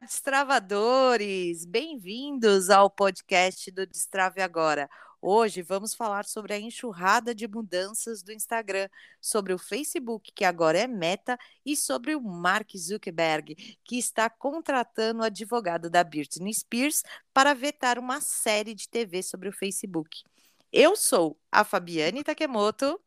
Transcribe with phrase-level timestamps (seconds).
[0.00, 4.88] Destravadores, bem-vindos ao podcast do Destrave Agora.
[5.20, 8.88] Hoje vamos falar sobre a enxurrada de mudanças do Instagram,
[9.20, 15.22] sobre o Facebook, que agora é meta, e sobre o Mark Zuckerberg, que está contratando
[15.22, 17.02] o advogado da Britney Spears
[17.32, 20.22] para vetar uma série de TV sobre o Facebook.
[20.72, 23.00] Eu sou a Fabiane Takemoto.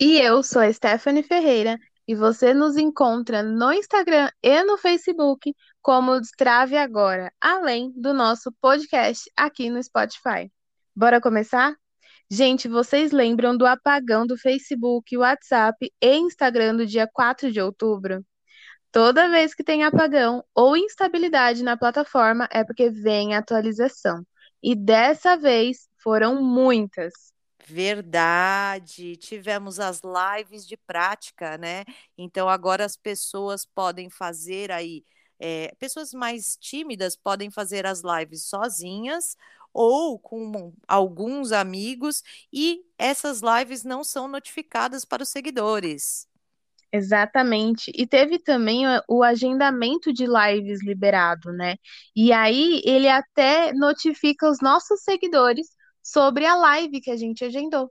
[0.00, 1.78] E eu sou a Stephanie Ferreira.
[2.06, 8.52] E você nos encontra no Instagram e no Facebook como Destrave Agora, além do nosso
[8.60, 10.50] podcast aqui no Spotify.
[10.94, 11.74] Bora começar?
[12.30, 18.24] Gente, vocês lembram do apagão do Facebook, WhatsApp e Instagram no dia 4 de outubro?
[18.90, 24.22] Toda vez que tem apagão ou instabilidade na plataforma é porque vem atualização.
[24.62, 27.31] E dessa vez foram muitas.
[27.64, 31.84] Verdade, tivemos as lives de prática, né?
[32.18, 35.04] Então agora as pessoas podem fazer aí
[35.38, 39.36] é, pessoas mais tímidas podem fazer as lives sozinhas
[39.72, 46.28] ou com alguns amigos, e essas lives não são notificadas para os seguidores.
[46.92, 47.90] Exatamente.
[47.94, 51.76] E teve também o agendamento de lives liberado, né?
[52.14, 55.68] E aí ele até notifica os nossos seguidores
[56.02, 57.90] sobre a live que a gente agendou.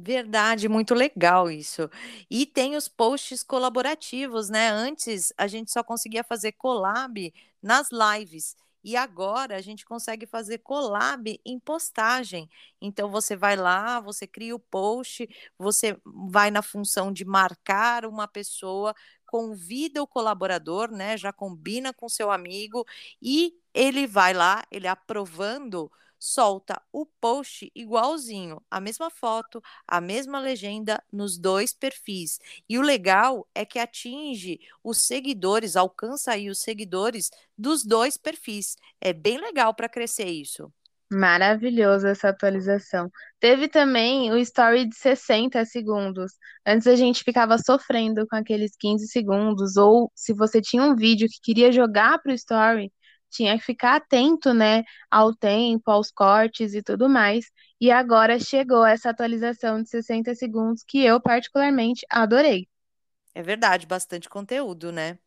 [0.00, 1.90] Verdade, muito legal isso.
[2.30, 4.68] E tem os posts colaborativos, né?
[4.70, 8.54] Antes a gente só conseguia fazer collab nas lives.
[8.84, 12.48] E agora a gente consegue fazer collab em postagem.
[12.80, 18.28] Então você vai lá, você cria o post, você vai na função de marcar uma
[18.28, 18.94] pessoa,
[19.26, 21.16] convida o colaborador, né?
[21.16, 22.86] Já combina com seu amigo
[23.20, 30.40] e ele vai lá, ele aprovando solta o post igualzinho, a mesma foto, a mesma
[30.40, 32.38] legenda nos dois perfis.
[32.68, 38.76] E o legal é que atinge os seguidores, alcança aí os seguidores dos dois perfis.
[39.00, 40.72] É bem legal para crescer isso.
[41.10, 43.10] Maravilhoso essa atualização.
[43.40, 46.32] Teve também o story de 60 segundos.
[46.66, 51.26] Antes a gente ficava sofrendo com aqueles 15 segundos, ou se você tinha um vídeo
[51.26, 52.92] que queria jogar para o story,
[53.30, 57.46] tinha que ficar atento, né, ao tempo, aos cortes e tudo mais.
[57.80, 62.68] E agora chegou essa atualização de 60 segundos que eu particularmente adorei.
[63.34, 65.18] É verdade, bastante conteúdo, né?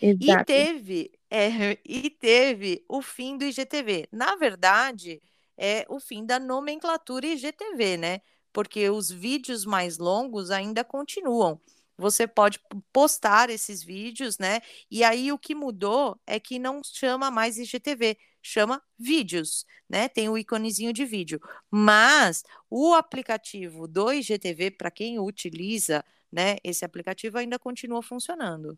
[0.00, 0.42] Exato.
[0.42, 1.48] E teve, é,
[1.84, 4.08] e teve o fim do IGTV.
[4.12, 5.20] Na verdade,
[5.56, 8.20] é o fim da nomenclatura IGTV, né?
[8.52, 11.60] Porque os vídeos mais longos ainda continuam
[12.02, 12.58] você pode
[12.92, 14.60] postar esses vídeos, né?
[14.90, 20.08] E aí o que mudou é que não chama mais IGTV, chama vídeos, né?
[20.08, 21.40] Tem o íconezinho de vídeo.
[21.70, 28.76] Mas o aplicativo do IGTV, para quem utiliza, né, esse aplicativo ainda continua funcionando.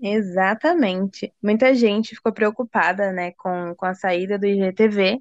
[0.00, 1.32] Exatamente.
[1.42, 5.20] Muita gente ficou preocupada, né, com, com a saída do IGTV,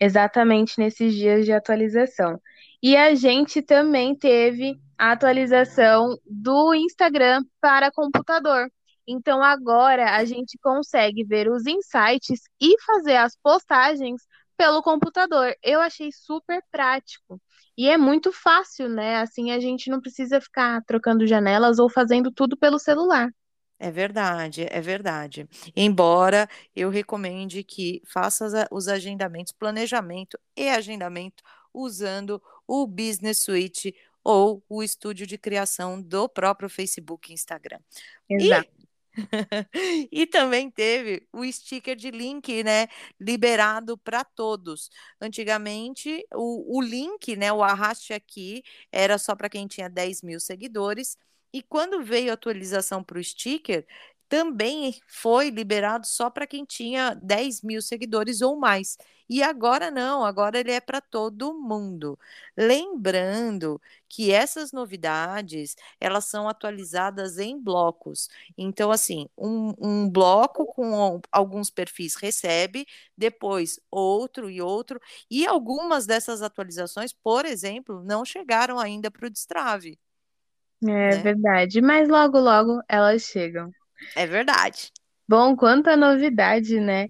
[0.00, 2.40] exatamente nesses dias de atualização.
[2.82, 8.70] E a gente também teve a atualização do Instagram para computador.
[9.06, 14.22] Então agora a gente consegue ver os insights e fazer as postagens
[14.56, 15.54] pelo computador.
[15.62, 17.40] Eu achei super prático.
[17.76, 19.16] E é muito fácil, né?
[19.16, 23.30] Assim a gente não precisa ficar trocando janelas ou fazendo tudo pelo celular.
[23.78, 25.48] É verdade, é verdade.
[25.76, 34.64] Embora eu recomende que faça os agendamentos, planejamento e agendamento usando o Business Suite ou
[34.68, 37.78] o estúdio de criação do próprio Facebook e Instagram.
[38.28, 38.70] Exato.
[38.80, 38.84] E...
[40.10, 42.88] e também teve o sticker de link, né,
[43.20, 44.90] liberado para todos.
[45.20, 50.40] Antigamente, o, o link, né, o arraste aqui, era só para quem tinha 10 mil
[50.40, 51.16] seguidores.
[51.52, 53.86] E quando veio a atualização para o sticker,
[54.34, 58.98] também foi liberado só para quem tinha 10 mil seguidores ou mais.
[59.28, 62.18] E agora não, agora ele é para todo mundo.
[62.56, 68.28] Lembrando que essas novidades, elas são atualizadas em blocos.
[68.58, 72.84] Então, assim, um, um bloco com alguns perfis recebe,
[73.16, 79.30] depois outro e outro, e algumas dessas atualizações, por exemplo, não chegaram ainda para o
[79.30, 79.96] Destrave.
[80.82, 81.22] É né?
[81.22, 83.72] verdade, mas logo, logo elas chegam.
[84.14, 84.90] É verdade.
[85.28, 87.08] Bom, quanta novidade, né?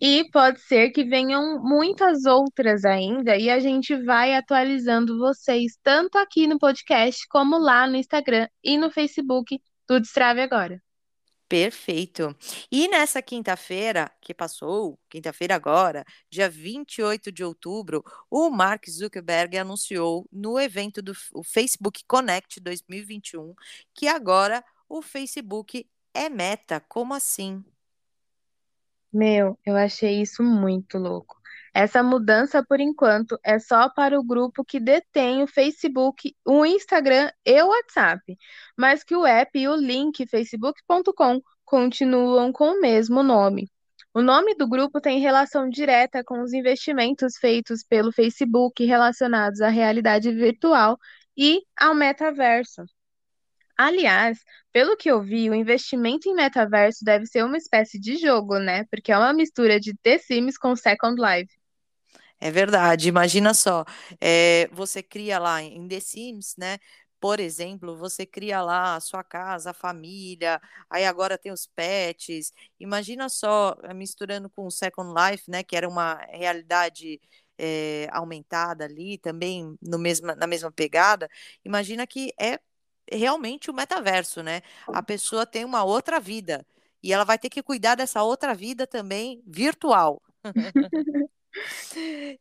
[0.00, 6.18] E pode ser que venham muitas outras ainda, e a gente vai atualizando vocês, tanto
[6.18, 10.82] aqui no podcast, como lá no Instagram e no Facebook do Destrave Agora.
[11.52, 12.34] Perfeito.
[12.70, 20.26] E nessa quinta-feira que passou, quinta-feira agora, dia 28 de outubro, o Mark Zuckerberg anunciou
[20.32, 21.12] no evento do
[21.44, 23.54] Facebook Connect 2021
[23.94, 26.80] que agora o Facebook é meta?
[26.88, 27.64] Como assim?
[29.12, 31.36] Meu, eu achei isso muito louco.
[31.74, 37.30] Essa mudança, por enquanto, é só para o grupo que detém o Facebook, o Instagram
[37.46, 38.36] e o WhatsApp,
[38.76, 43.70] mas que o app e o link facebook.com continuam com o mesmo nome.
[44.14, 49.68] O nome do grupo tem relação direta com os investimentos feitos pelo Facebook relacionados à
[49.68, 50.98] realidade virtual
[51.36, 52.82] e ao metaverso.
[53.82, 54.38] Aliás,
[54.72, 58.84] pelo que eu vi, o investimento em metaverso deve ser uma espécie de jogo, né?
[58.90, 61.52] Porque é uma mistura de The Sims com Second Life.
[62.40, 63.08] É verdade.
[63.08, 63.84] Imagina só,
[64.20, 66.78] é, você cria lá em The Sims, né?
[67.20, 72.52] Por exemplo, você cria lá a sua casa, a família, aí agora tem os pets.
[72.78, 75.62] Imagina só, eh, misturando com o Second Life, né?
[75.64, 77.20] Que era uma realidade
[77.58, 81.28] é, aumentada ali, também no mesma, na mesma pegada.
[81.64, 82.58] Imagina que é
[83.16, 84.62] realmente o metaverso, né?
[84.92, 86.66] A pessoa tem uma outra vida
[87.02, 90.22] e ela vai ter que cuidar dessa outra vida também virtual.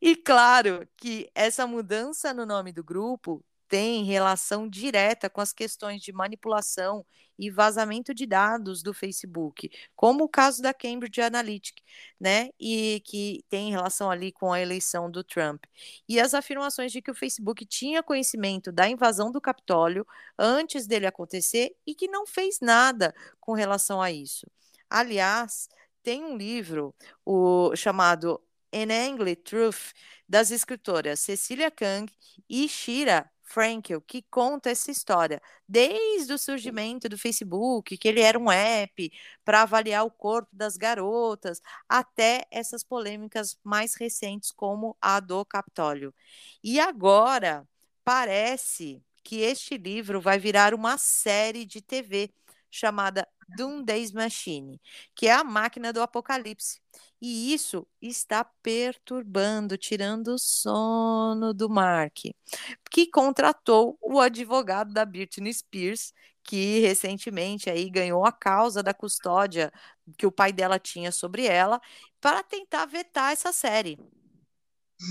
[0.02, 6.02] e claro que essa mudança no nome do grupo tem relação direta com as questões
[6.02, 7.06] de manipulação
[7.40, 11.82] e vazamento de dados do Facebook, como o caso da Cambridge Analytica,
[12.20, 12.50] né?
[12.60, 15.64] E que tem relação ali com a eleição do Trump.
[16.08, 20.06] E as afirmações de que o Facebook tinha conhecimento da invasão do Capitólio
[20.38, 24.46] antes dele acontecer e que não fez nada com relação a isso.
[24.90, 25.70] Aliás,
[26.04, 26.94] tem um livro
[27.26, 28.42] o chamado
[28.74, 29.94] An Angry Truth
[30.28, 32.12] das escritoras Cecília Kang
[32.50, 38.40] e Shira Frankel, que conta essa história, desde o surgimento do Facebook, que ele era
[38.40, 39.12] um app
[39.44, 46.14] para avaliar o corpo das garotas, até essas polêmicas mais recentes, como a do Capitólio.
[46.64, 47.68] E agora
[48.04, 52.34] parece que este livro vai virar uma série de TV
[52.72, 54.82] chamada Doomsday Machine,
[55.14, 56.80] que é a máquina do apocalipse.
[57.22, 62.20] E isso está perturbando, tirando o sono do Mark,
[62.90, 66.14] que contratou o advogado da Britney Spears,
[66.44, 69.72] que recentemente aí ganhou a causa da custódia
[70.18, 71.80] que o pai dela tinha sobre ela,
[72.20, 74.00] para tentar vetar essa série.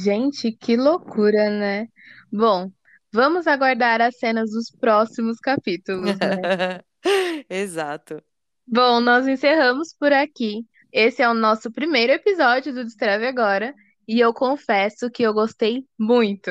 [0.05, 1.89] Gente, que loucura, né?
[2.33, 2.71] Bom,
[3.13, 6.37] vamos aguardar as cenas dos próximos capítulos, né?
[7.49, 8.23] Exato.
[8.67, 10.67] Bom, nós encerramos por aqui.
[10.93, 13.75] Esse é o nosso primeiro episódio do Destrave Agora
[14.07, 16.51] e eu confesso que eu gostei muito.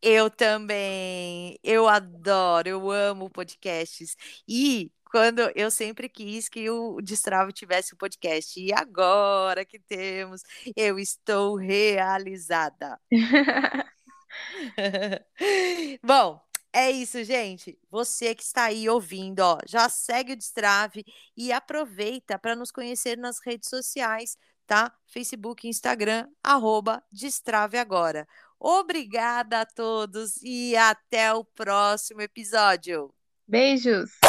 [0.00, 1.58] Eu também.
[1.62, 4.16] Eu adoro, eu amo podcasts.
[4.48, 8.60] E quando eu sempre quis que o Destrave tivesse um podcast.
[8.60, 10.42] E agora que temos,
[10.76, 12.98] eu estou realizada.
[16.02, 16.40] Bom,
[16.76, 17.78] é isso, gente.
[17.90, 23.16] Você que está aí ouvindo, ó, já segue o Destrave e aproveita para nos conhecer
[23.16, 24.36] nas redes sociais,
[24.66, 24.92] tá?
[25.06, 28.28] Facebook, Instagram, arroba Destrave Agora.
[28.60, 33.10] Obrigada a todos e até o próximo episódio.
[33.48, 34.25] Beijos!